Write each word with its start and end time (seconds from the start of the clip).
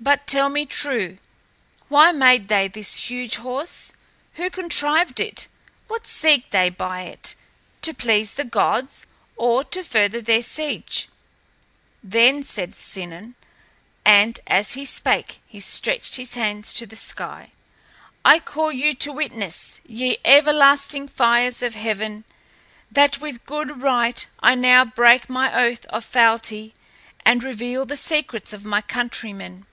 But 0.00 0.26
tell 0.26 0.48
me 0.48 0.66
true: 0.66 1.18
why 1.86 2.10
made 2.10 2.48
they 2.48 2.66
this 2.66 3.08
huge 3.08 3.36
horse? 3.36 3.92
Who 4.34 4.50
contrived 4.50 5.20
it? 5.20 5.46
What 5.86 6.08
seek 6.08 6.50
they 6.50 6.70
by 6.70 7.02
it 7.02 7.36
to 7.82 7.94
please 7.94 8.34
the 8.34 8.42
gods 8.42 9.06
or 9.36 9.62
to 9.62 9.84
further 9.84 10.20
their 10.20 10.42
siege?" 10.42 11.06
Then 12.02 12.42
said 12.42 12.74
Sinon, 12.74 13.36
and 14.04 14.40
as 14.48 14.72
he 14.74 14.84
spake 14.84 15.40
he 15.46 15.60
stretched 15.60 16.16
his 16.16 16.34
hands 16.34 16.72
to 16.74 16.84
the 16.84 16.96
sky, 16.96 17.52
"I 18.24 18.40
call 18.40 18.72
you 18.72 18.94
to 18.96 19.12
witness, 19.12 19.80
ye 19.86 20.18
everlasting 20.24 21.06
fires 21.06 21.62
of 21.62 21.76
heaven, 21.76 22.24
that 22.90 23.20
with 23.20 23.46
good 23.46 23.80
right 23.82 24.26
I 24.40 24.56
now 24.56 24.84
break 24.84 25.28
my 25.30 25.54
oath 25.54 25.86
of 25.90 26.04
fealty 26.04 26.74
and 27.24 27.44
reveal 27.44 27.86
the 27.86 27.96
secrets 27.96 28.52
of 28.52 28.64
my 28.64 28.80
countrymen. 28.80 29.64